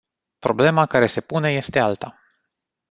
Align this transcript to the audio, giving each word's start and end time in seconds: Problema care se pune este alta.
Problema 0.39 0.85
care 0.85 1.07
se 1.07 1.21
pune 1.21 1.49
este 1.51 1.79
alta. 1.79 2.15